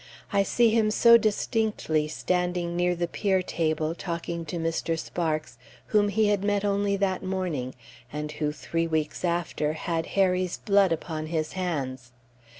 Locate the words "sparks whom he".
4.97-6.29